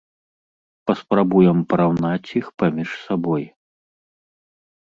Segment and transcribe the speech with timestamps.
[0.89, 3.43] Паспрабуем параўнаць іх паміж сабой.